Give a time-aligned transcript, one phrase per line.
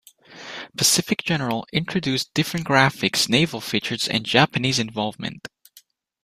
[0.75, 5.47] "Pacific General" introduced different graphics, naval features, and Japanese involvement.